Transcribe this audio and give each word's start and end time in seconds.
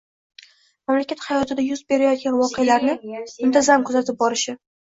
Mamlakat 0.91 1.21
hayotida 1.25 1.65
yuz 1.67 1.83
berayotgan 1.93 2.39
voqealarni 2.41 2.99
muntazam 3.21 3.89
kuzatib 3.91 4.23
borishi 4.27 4.61